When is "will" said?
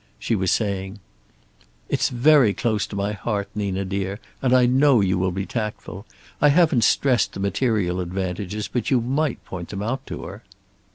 5.19-5.29